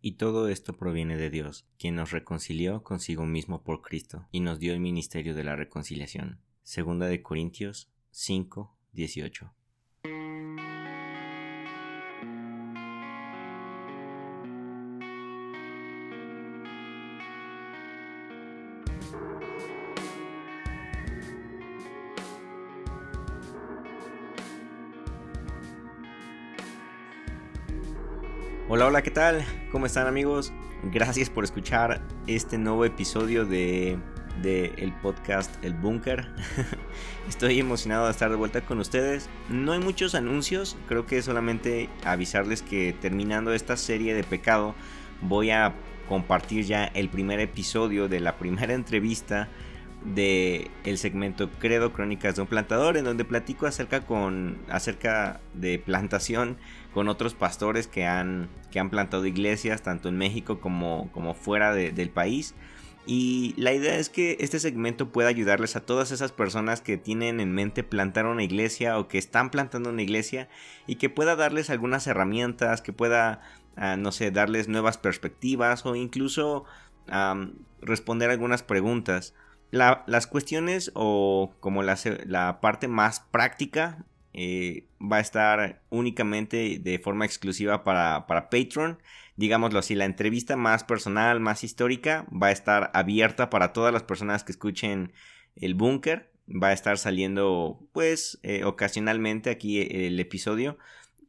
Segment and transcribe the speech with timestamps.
[0.00, 4.60] Y todo esto proviene de Dios, quien nos reconcilió consigo mismo por Cristo y nos
[4.60, 6.40] dio el ministerio de la reconciliación.
[6.62, 9.52] Segunda de Corintios 5, 18.
[28.70, 29.44] Hola, hola, ¿qué tal?
[29.70, 30.50] ¿Cómo están amigos?
[30.82, 33.98] Gracias por escuchar este nuevo episodio de,
[34.42, 36.26] el podcast El Búnker.
[37.28, 39.28] Estoy emocionado de estar de vuelta con ustedes.
[39.50, 44.74] No hay muchos anuncios, creo que solamente avisarles que terminando esta serie de pecado
[45.20, 45.74] voy a
[46.08, 49.48] compartir ya el primer episodio de la primera entrevista
[50.04, 55.78] de el segmento Credo Crónicas de un plantador en donde platico acerca con acerca de
[55.78, 56.56] plantación
[56.94, 61.72] con otros pastores que han que han plantado iglesias tanto en México como, como fuera
[61.72, 62.54] del país.
[63.06, 67.40] Y la idea es que este segmento pueda ayudarles a todas esas personas que tienen
[67.40, 70.50] en mente plantar una iglesia o que están plantando una iglesia
[70.86, 73.40] y que pueda darles algunas herramientas, que pueda,
[73.76, 76.66] ah, no sé, darles nuevas perspectivas o incluso
[77.80, 79.32] responder algunas preguntas
[79.70, 86.98] las cuestiones o como la, la parte más práctica eh, va a estar únicamente de
[86.98, 88.98] forma exclusiva para, para Patreon.
[89.36, 94.02] Digámoslo así, la entrevista más personal, más histórica, va a estar abierta para todas las
[94.02, 95.12] personas que escuchen
[95.56, 96.30] el búnker.
[96.50, 100.78] Va a estar saliendo pues eh, ocasionalmente aquí el episodio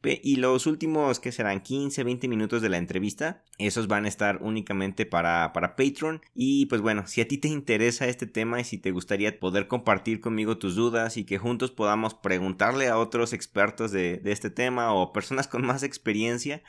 [0.03, 4.39] y los últimos que serán 15, 20 minutos de la entrevista, esos van a estar
[4.41, 6.21] únicamente para, para Patreon.
[6.33, 9.67] Y pues bueno, si a ti te interesa este tema y si te gustaría poder
[9.67, 14.49] compartir conmigo tus dudas y que juntos podamos preguntarle a otros expertos de, de este
[14.49, 16.63] tema o personas con más experiencia,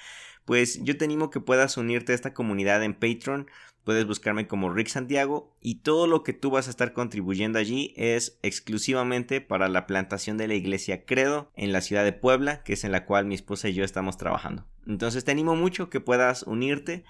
[0.44, 3.47] pues yo te animo que puedas unirte a esta comunidad en Patreon
[3.91, 7.93] Puedes buscarme como Rick Santiago y todo lo que tú vas a estar contribuyendo allí
[7.97, 12.75] es exclusivamente para la plantación de la iglesia Credo en la ciudad de Puebla, que
[12.75, 14.65] es en la cual mi esposa y yo estamos trabajando.
[14.87, 17.03] Entonces te animo mucho que puedas unirte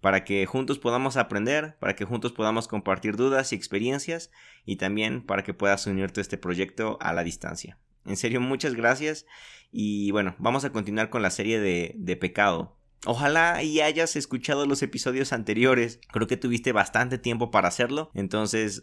[0.00, 4.30] para que juntos podamos aprender, para que juntos podamos compartir dudas y experiencias
[4.64, 7.76] y también para que puedas unirte a este proyecto a la distancia.
[8.06, 9.26] En serio, muchas gracias
[9.70, 12.74] y bueno, vamos a continuar con la serie de, pecado.
[13.06, 16.00] Ojalá y hayas escuchado los episodios anteriores.
[16.12, 18.10] Creo que tuviste bastante tiempo para hacerlo.
[18.14, 18.82] Entonces,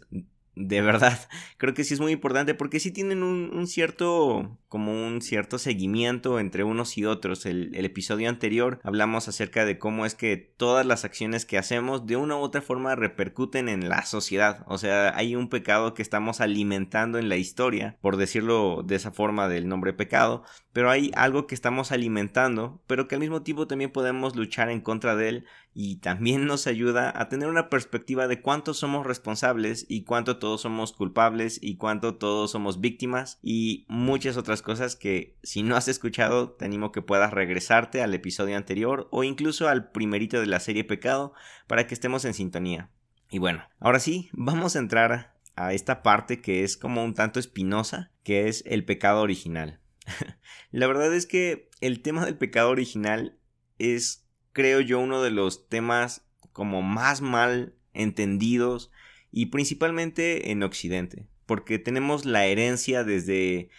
[0.56, 1.18] de verdad,
[1.58, 6.38] creo que sí es muy importante porque sí tienen un, cierto, como un cierto seguimiento
[6.38, 7.46] entre unos y otros.
[7.46, 12.06] El, el, episodio anterior hablamos acerca de cómo es que todas las acciones que hacemos
[12.06, 14.64] de una u otra forma repercuten en la sociedad.
[14.66, 19.12] O sea, hay un pecado que estamos alimentando en la historia, por decirlo de esa
[19.12, 23.66] forma del nombre pecado, pero hay algo que estamos alimentando, pero que al mismo tiempo
[23.66, 28.28] también podemos luchar en contra de él y también nos ayuda a tener una perspectiva
[28.28, 33.84] de cuánto somos responsables y cuánto todos somos culpables y cuánto todos somos víctimas y
[33.88, 38.56] muchas otras cosas que si no has escuchado te animo que puedas regresarte al episodio
[38.56, 41.32] anterior o incluso al primerito de la serie Pecado
[41.66, 42.90] para que estemos en sintonía.
[43.30, 47.38] Y bueno, ahora sí, vamos a entrar a esta parte que es como un tanto
[47.38, 49.78] espinosa, que es el pecado original.
[50.70, 53.38] la verdad es que el tema del pecado original
[53.78, 58.90] es creo yo, uno de los temas como más mal entendidos
[59.32, 63.70] y principalmente en Occidente, porque tenemos la herencia desde,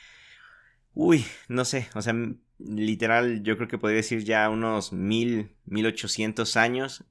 [0.94, 2.16] uy, no sé, o sea,
[2.58, 7.06] literal yo creo que podría decir ya unos mil, mil ochocientos años,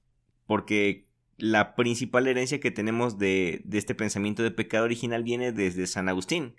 [0.46, 1.06] porque
[1.36, 6.08] la principal herencia que tenemos de, de este pensamiento de pecado original viene desde San
[6.08, 6.56] Agustín.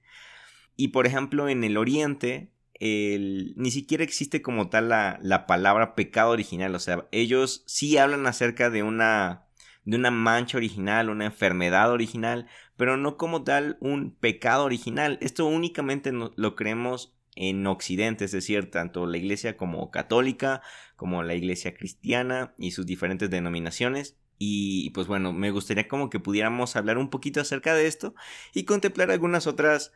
[0.75, 2.51] Y por ejemplo, en el Oriente
[2.81, 6.73] ni siquiera existe como tal la, palabra pecado original.
[6.73, 9.45] O sea, ellos sí hablan acerca de una,
[9.85, 15.19] de una mancha original, una enfermedad original, pero no como tal un pecado original.
[15.21, 20.61] Esto únicamente lo creemos en Occidente, es decir, tanto la iglesia como católica,
[20.95, 24.17] como la iglesia cristiana y sus diferentes denominaciones.
[24.39, 28.15] Y pues bueno, me gustaría como que pudiéramos hablar un poquito acerca de esto
[28.55, 29.93] y contemplar algunas otras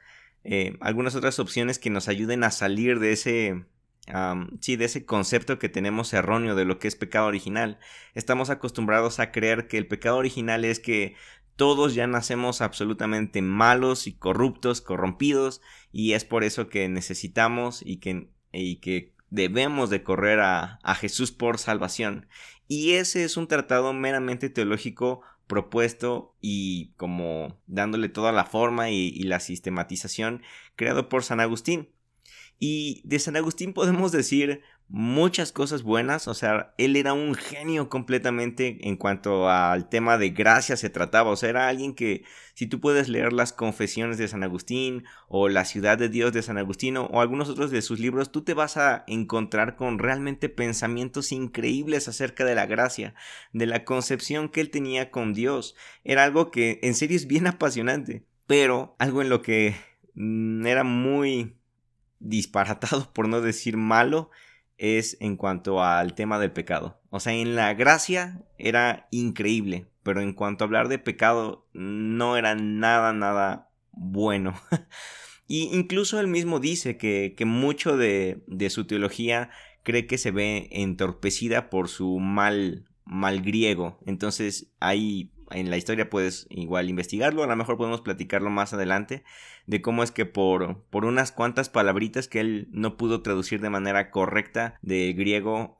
[0.47, 3.65] eh, algunas otras opciones que nos ayuden a salir de ese,
[4.61, 7.79] sí, de ese concepto que tenemos erróneo de lo que es pecado original.
[8.13, 11.15] Estamos acostumbrados a creer que el pecado original es que
[11.55, 15.61] todos ya nacemos absolutamente malos y corruptos, corrompidos,
[15.91, 20.93] y es por eso que necesitamos y que, y que debemos de correr a, a
[20.93, 22.27] Jesús por salvación.
[22.67, 29.11] Y ese es un tratado meramente teológico propuesto y como dándole toda la forma y,
[29.23, 30.41] la sistematización
[30.75, 31.89] creado por San Agustín.
[32.59, 37.89] Y de San Agustín podemos decir muchas cosas buenas, o sea, él era un genio
[37.89, 42.23] completamente en cuanto al tema de gracia se trataba, o sea, era alguien que
[42.53, 46.43] si tú puedes leer las confesiones de San Agustín o la ciudad de Dios de
[46.43, 50.49] San Agustino o algunos otros de sus libros, tú te vas a encontrar con realmente
[50.49, 53.15] pensamientos increíbles acerca de la gracia,
[53.53, 55.75] de la concepción que él tenía con Dios.
[56.03, 59.75] Era algo que en serio es bien apasionante, pero algo en lo que
[60.13, 61.57] mm, era muy
[62.19, 64.29] disparatado, por no decir malo,
[64.77, 66.99] es en cuanto al tema del pecado.
[67.09, 72.37] O sea, en la gracia era increíble, pero en cuanto a hablar de pecado no
[72.37, 74.53] era nada, nada bueno.
[75.47, 79.49] y incluso él mismo dice que, que mucho de, de, su teología
[79.83, 83.99] cree que se ve entorpecida por su mal, mal griego.
[84.05, 89.23] Entonces hay en la historia puedes igual investigarlo, a lo mejor podemos platicarlo más adelante,
[89.67, 93.69] de cómo es que por, por unas cuantas palabritas que él no pudo traducir de
[93.69, 95.77] manera correcta de griego,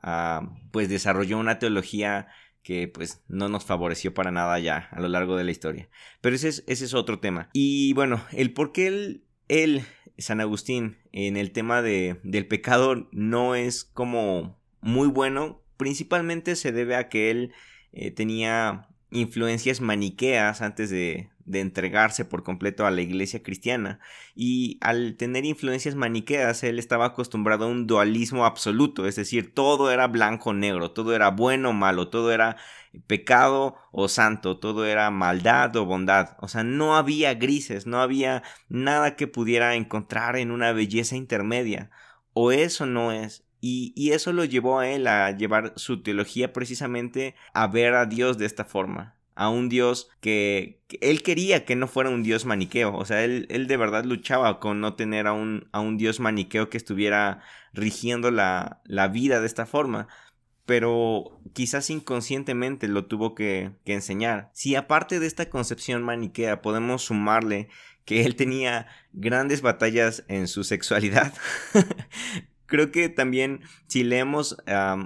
[0.70, 2.28] pues desarrolló una teología
[2.62, 5.88] que pues no nos favoreció para nada ya a lo largo de la historia.
[6.20, 7.48] Pero ese es, ese es otro tema.
[7.52, 9.82] Y bueno, el por qué él, él,
[10.18, 16.72] San Agustín, en el tema de, del pecado no es como muy bueno, principalmente se
[16.72, 17.52] debe a que él
[17.92, 24.00] eh, tenía influencias maniqueas antes de, de, entregarse por completo a la iglesia cristiana.
[24.34, 29.90] Y al tener influencias maniqueas, él estaba acostumbrado a un dualismo absoluto, es decir, todo
[29.90, 32.56] era blanco o negro, todo era bueno o malo, todo era
[33.06, 36.36] pecado o santo, todo era maldad o bondad.
[36.40, 41.90] O sea, no había grises, no había nada que pudiera encontrar en una belleza intermedia.
[42.32, 47.34] O eso no es, y, eso lo llevó a él a llevar su teología precisamente
[47.52, 49.16] a ver a Dios de esta forma.
[49.34, 52.94] A un Dios que, él quería que no fuera un Dios maniqueo.
[52.96, 56.20] O sea, él, él de verdad luchaba con no tener a un, a un Dios
[56.20, 57.42] maniqueo que estuviera
[57.72, 60.08] rigiendo la, la vida de esta forma
[60.66, 64.50] pero quizás inconscientemente lo tuvo que, que, enseñar.
[64.52, 67.68] Si aparte de esta concepción maniquea podemos sumarle
[68.04, 71.32] que él tenía grandes batallas en su sexualidad,
[72.66, 74.56] creo que también si leemos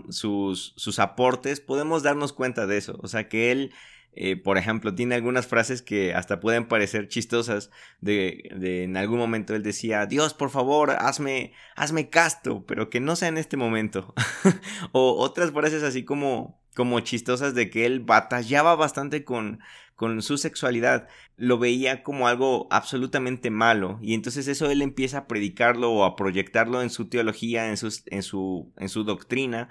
[0.08, 2.98] sus, sus aportes podemos darnos cuenta de eso.
[3.02, 3.72] O sea, que él
[4.12, 7.70] eh, por ejemplo, tiene algunas frases que hasta pueden parecer chistosas.
[8.00, 13.00] De, de, en algún momento él decía, Dios, por favor, hazme, hazme casto, pero que
[13.00, 14.14] no sea en este momento.
[14.92, 19.60] o otras frases así como, como chistosas de que él batallaba bastante con,
[20.00, 25.26] con su sexualidad, lo veía como algo absolutamente malo y entonces eso él empieza a
[25.26, 27.76] predicarlo o a proyectarlo en su teología, en,
[28.06, 29.68] en, su, en su doctrina.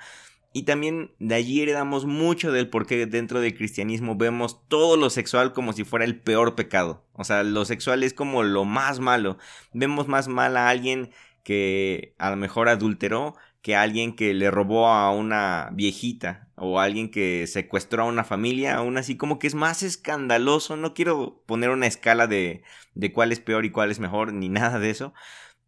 [0.53, 5.09] Y también de allí heredamos mucho del por qué dentro del cristianismo vemos todo lo
[5.09, 7.07] sexual como si fuera el peor pecado.
[7.13, 9.39] O sea, lo sexual es como lo más malo.
[9.73, 11.09] Vemos más mal a alguien
[11.43, 17.11] que a lo mejor adulteró que alguien que le robó a una viejita o alguien
[17.11, 21.69] que secuestró a una familia, aún así como que es más escandaloso, no quiero poner
[21.69, 22.63] una escala de,
[22.95, 25.13] de cuál es peor y cuál es mejor, ni nada de eso,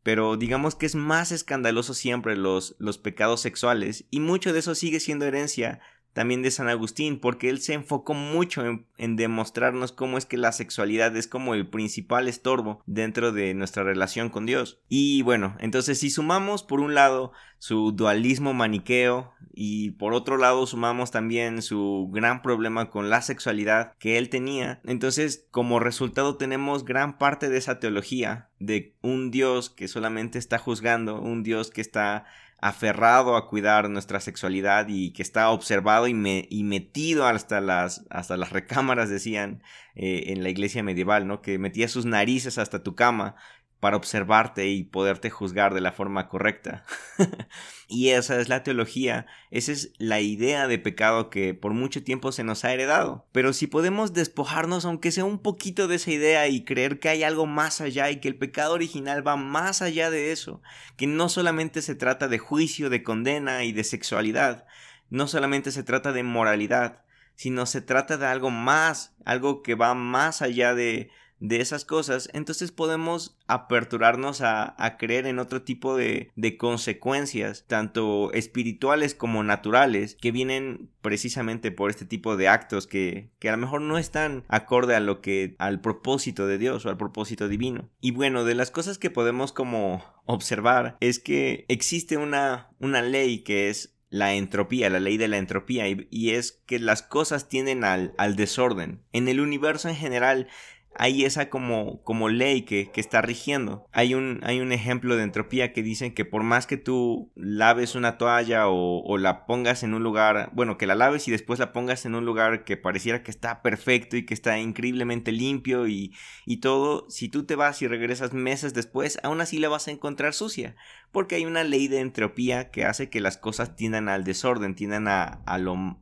[0.04, 4.76] pero digamos que es más escandaloso siempre los, los pecados sexuales y mucho de eso
[4.76, 5.82] sigue siendo herencia
[6.14, 8.64] también de San Agustín, porque él se enfocó mucho
[8.98, 13.84] en, demostrarnos cómo es que la sexualidad es como el principal estorbo dentro de nuestra
[13.84, 14.82] relación con Dios.
[14.90, 20.66] Y bueno, entonces si sumamos por un lado su dualismo maniqueo y por otro lado
[20.66, 26.86] sumamos también su gran problema con la sexualidad que él tenía, entonces como resultado tenemos
[26.86, 31.82] gran parte de esa teología de un Dios que solamente está juzgando, un Dios que
[31.82, 32.26] está
[32.62, 38.52] aferrado a cuidar nuestra sexualidad y que está observado y, metido hasta las, hasta las
[38.52, 39.64] recámaras, decían
[39.96, 41.42] eh, en la iglesia medieval, ¿no?
[41.42, 43.36] Que metía sus narices hasta tu cama
[43.82, 46.86] para observarte y poderte juzgar de la forma correcta.
[47.90, 52.32] y esa es la teología, esa es la idea de pecado que por mucho tiempo
[52.32, 53.28] se nos ha heredado.
[53.32, 57.24] Pero si podemos despojarnos aunque sea un poquito de esa idea y creer que hay
[57.24, 60.62] algo más allá y que el pecado original va más allá de eso,
[60.96, 64.68] que no solamente se trata de juicio, de condena y de sexualidad,
[65.10, 67.02] no solamente se trata de moralidad,
[67.34, 71.10] sino se trata de algo más, algo que va más allá de
[71.42, 78.32] de esas cosas, entonces podemos aperturarnos a, creer en otro tipo de, de, consecuencias, tanto
[78.34, 83.58] espirituales como naturales, que vienen precisamente por este tipo de actos que, que a lo
[83.58, 87.90] mejor no están acorde a lo que, al propósito de Dios o al propósito divino.
[88.00, 93.40] Y bueno, de las cosas que podemos como observar es que existe una, una ley
[93.40, 97.50] que es la entropía, la ley de la entropía, y, y es que las cosas
[97.50, 99.02] tienden al, al desorden.
[99.12, 100.48] En el universo en general
[100.96, 103.88] hay esa como, como ley que, que, está rigiendo.
[103.92, 107.96] Hay un, hay un ejemplo de entropía que dicen que por más que tú laves
[107.96, 111.60] una toalla o, o, la pongas en un lugar, bueno, que la laves y después
[111.60, 115.88] la pongas en un lugar que pareciera que está perfecto y que está increíblemente limpio
[115.88, 116.14] y,
[116.46, 119.92] y todo, si tú te vas y regresas meses después, aún así la vas a
[119.92, 120.76] encontrar sucia.
[121.12, 125.08] Porque hay una ley de entropía que hace que las cosas tiendan al desorden, tiendan
[125.08, 126.00] a, lo,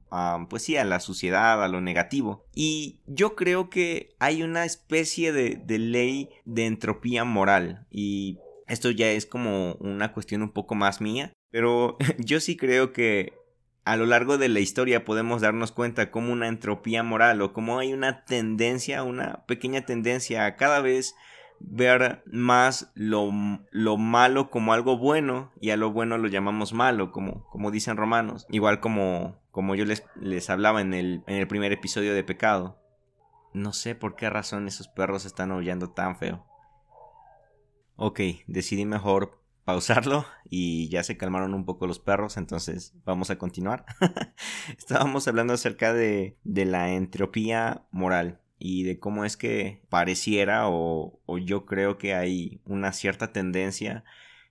[0.49, 2.45] pues sí, a la suciedad, a lo negativo.
[2.53, 7.87] Y yo creo que hay una especie de, de ley de entropía moral.
[7.89, 8.37] Y
[8.67, 11.33] esto ya es como una cuestión un poco más mía.
[11.51, 13.33] Pero yo sí creo que
[13.85, 17.79] a lo largo de la historia podemos darnos cuenta como una entropía moral o como
[17.79, 21.15] hay una tendencia, una pequeña tendencia a cada vez
[21.59, 23.31] ver más lo,
[23.71, 27.97] lo, malo como algo bueno y a lo bueno lo llamamos malo, como, como dicen
[27.97, 28.45] romanos.
[28.49, 32.79] Igual como, como yo les, les hablaba en el, en el primer episodio de Pecado.
[33.53, 36.45] No sé por qué razón esos perros están aullando tan feo.
[37.95, 43.37] Ok, decidí mejor pausarlo y ya se calmaron un poco los perros, entonces vamos a
[43.37, 43.85] continuar.
[44.77, 51.19] Estábamos hablando acerca de, de la entropía moral y de cómo es que pareciera o,
[51.25, 54.03] o yo creo que hay una cierta tendencia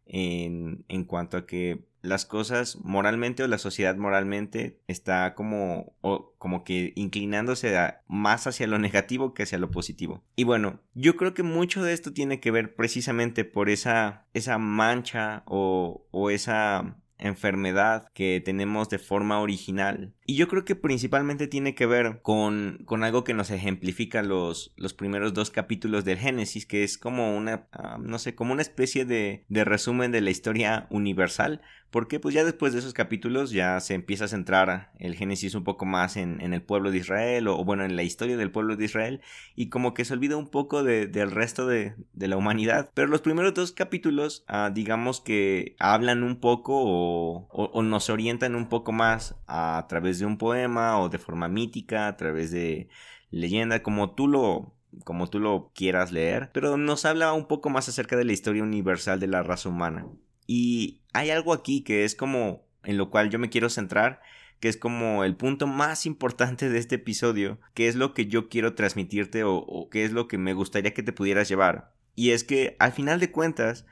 [0.06, 6.34] en, en, cuanto a que las cosas moralmente o la sociedad moralmente está como, o,
[6.38, 7.76] como que inclinándose
[8.08, 10.24] más hacia lo negativo que hacia lo positivo.
[10.34, 14.56] Y bueno, yo creo que mucho de esto tiene que ver precisamente por esa, esa
[14.56, 20.14] mancha o, o esa enfermedad que tenemos de forma original.
[20.24, 24.72] Y yo creo que principalmente tiene que ver con, con algo que nos ejemplifica los,
[24.76, 28.62] los primeros dos capítulos del Génesis, que es como una, uh, no sé, como una
[28.62, 31.60] especie de, de resumen de la historia universal,
[31.90, 35.64] porque pues ya después de esos capítulos ya se empieza a centrar el Génesis un
[35.64, 38.84] poco más en, el pueblo de Israel, o, bueno, en la historia del pueblo de
[38.84, 39.20] Israel,
[39.54, 42.90] y como que se olvida un poco de, del resto de, la humanidad.
[42.94, 48.10] Pero los primeros dos capítulos, uh, digamos que hablan un poco o, o, o nos
[48.10, 52.50] orientan un poco más a través de un poema o de forma mítica, a través
[52.50, 52.88] de
[53.30, 57.88] leyenda, como tú lo como tú lo quieras leer, pero nos habla un poco más
[57.88, 60.06] acerca de la historia universal de la raza humana.
[60.48, 64.22] Y hay algo aquí que es como en lo cual yo me quiero centrar,
[64.60, 68.48] que es como el punto más importante de este episodio, que es lo que yo
[68.48, 71.92] quiero transmitirte o, o que es lo que me gustaría que te pudieras llevar.
[72.14, 73.84] Y es que al final de cuentas,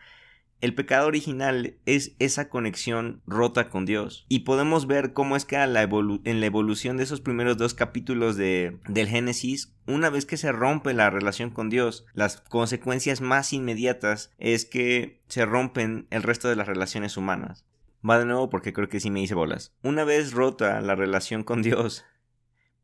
[0.61, 4.25] el pecado original es esa conexión rota con Dios.
[4.29, 8.79] Y podemos ver cómo es que en la evolución de esos primeros dos capítulos de,
[8.89, 14.33] del Génesis, una vez que se rompe la relación con Dios, las consecuencias más inmediatas
[14.39, 17.65] es que se rompen el resto de las relaciones humanas.
[18.09, 19.75] Va de nuevo porque creo que sí me hice bolas.
[19.83, 22.05] Una vez rota la relación con Dios,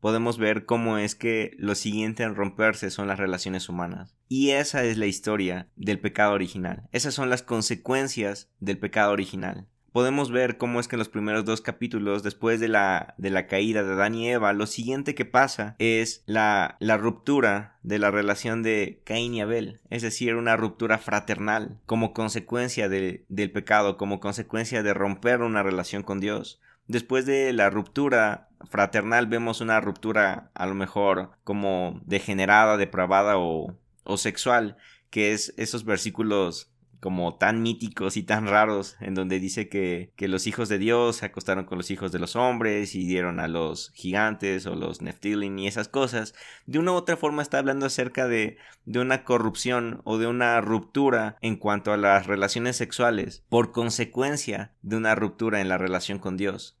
[0.03, 4.17] podemos ver cómo es que lo siguiente en romperse son las relaciones humanas.
[4.27, 6.89] Y esa es la historia del pecado original.
[6.91, 9.65] Esas son las consecuencias del pecado original.
[9.93, 13.47] Podemos ver cómo es que en los primeros dos capítulos, después de la, de la
[13.47, 18.11] caída de Adán y Eva, lo siguiente que pasa es la, la ruptura de la
[18.11, 23.95] relación de Caín y Abel, es decir, una ruptura fraternal como consecuencia de, del pecado,
[23.95, 26.59] como consecuencia de romper una relación con Dios.
[26.87, 33.77] Después de la ruptura fraternal vemos una ruptura a lo mejor como degenerada, depravada o,
[34.03, 34.77] o sexual,
[35.09, 36.72] que es esos versículos
[37.03, 41.17] como tan míticos y tan raros, en donde dice que, que, los hijos de Dios
[41.17, 45.01] se acostaron con los hijos de los hombres y dieron a los gigantes o los
[45.01, 46.33] Nephilim y esas cosas,
[46.65, 48.55] de una u otra forma está hablando acerca de,
[48.85, 54.71] de una corrupción o de una ruptura en cuanto a las relaciones sexuales por consecuencia
[54.81, 56.77] de una ruptura en la relación con Dios.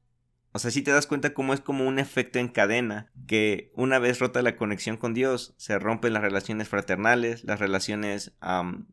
[0.53, 3.97] O sea, si te das cuenta cómo es como un efecto en cadena, que una
[3.97, 8.33] vez rota la conexión con Dios, se rompen las relaciones fraternales, las relaciones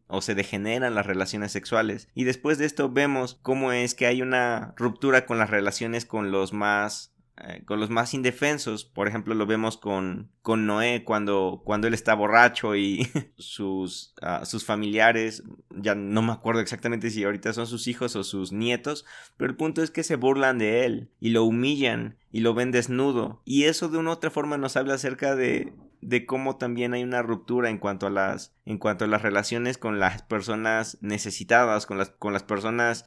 [0.06, 2.08] o se degeneran las relaciones sexuales.
[2.14, 6.30] Y después de esto vemos cómo es que hay una ruptura con las relaciones con
[6.30, 8.84] los más eh, con los más indefensos.
[8.84, 14.44] Por ejemplo, lo vemos con, con Noé cuando, cuando él está borracho y sus, uh,
[14.44, 19.06] sus familiares, ya no me acuerdo exactamente si ahorita son sus hijos o sus nietos,
[19.36, 22.72] pero el punto es que se burlan de él y lo humillan y lo ven
[22.72, 23.42] desnudo.
[23.44, 27.02] Y eso de una u otra forma nos habla acerca de, de cómo también hay
[27.02, 31.86] una ruptura en cuanto a las en cuanto a las relaciones con las personas necesitadas
[31.86, 33.04] con las con las personas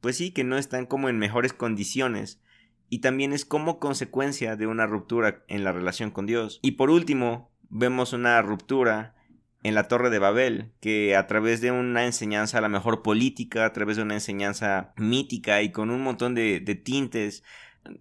[0.00, 2.40] pues sí que no están como en mejores condiciones
[2.92, 6.60] y también es como consecuencia de una ruptura en la relación con Dios.
[6.60, 9.14] Y por último, vemos una ruptura
[9.62, 13.64] en la Torre de Babel, que a través de una enseñanza a la mejor política,
[13.64, 17.42] a través de una enseñanza mítica y con un montón de, de tintes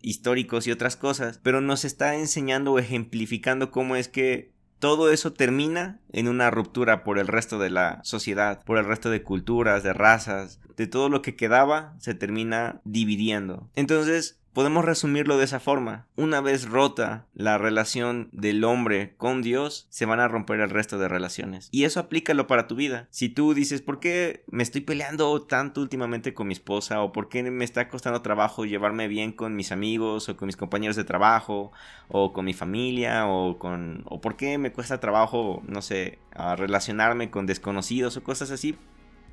[0.02, 5.32] históricos y otras cosas, pero nos está enseñando o ejemplificando cómo es que todo eso
[5.32, 9.84] termina en una ruptura por el resto de la sociedad, por el resto de culturas,
[9.84, 13.70] de razas, de todo lo que quedaba se termina dividiendo.
[13.76, 16.08] Entonces, Podemos resumirlo de esa forma.
[16.18, 20.98] Una vez rota la relación del hombre con Dios, se van a romper el resto
[20.98, 21.70] de relaciones.
[21.72, 23.08] Y eso aplícalo para tu vida.
[23.12, 27.02] Si tú dices, ¿por qué me estoy peleando tanto últimamente con mi esposa?
[27.02, 30.58] ¿O por qué me está costando trabajo llevarme bien con mis amigos o con mis
[30.58, 31.72] compañeros de trabajo?
[32.10, 33.28] ¿O con mi familia?
[33.28, 36.20] ¿O, con, o por qué me cuesta trabajo, no sé,
[36.58, 38.76] relacionarme con desconocidos o cosas así?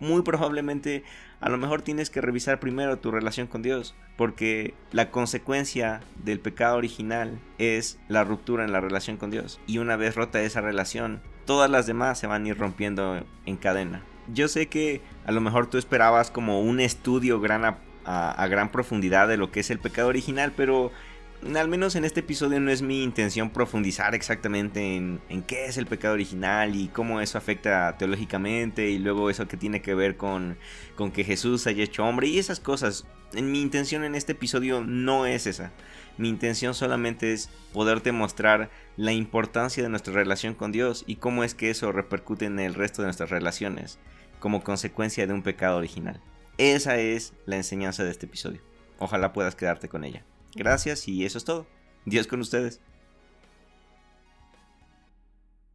[0.00, 1.04] Muy probablemente
[1.40, 6.40] a lo mejor tienes que revisar primero tu relación con Dios, porque la consecuencia del
[6.40, 9.60] pecado original es la ruptura en la relación con Dios.
[9.66, 13.56] Y una vez rota esa relación, todas las demás se van a ir rompiendo en
[13.56, 14.02] cadena.
[14.32, 18.70] Yo sé que a lo mejor tú esperabas como un estudio gran a, a gran
[18.70, 20.90] profundidad de lo que es el pecado original, pero
[21.42, 25.86] al menos en este episodio no es mi intención profundizar exactamente en, qué es el
[25.86, 30.58] pecado original y cómo eso afecta teológicamente y luego eso que tiene que ver con,
[31.14, 33.06] que Jesús haya hecho hombre y esas cosas.
[33.34, 35.70] En mi intención en este episodio no es esa.
[36.16, 41.44] Mi intención solamente es poderte mostrar la importancia de nuestra relación con Dios y cómo
[41.44, 43.98] es que eso repercute en el resto de nuestras relaciones
[44.40, 46.20] como consecuencia de un pecado original.
[46.56, 48.60] Esa es la enseñanza de este episodio.
[48.98, 50.24] Ojalá puedas quedarte con ella.
[50.54, 51.66] Gracias y eso es todo.
[52.04, 52.80] Dios con ustedes.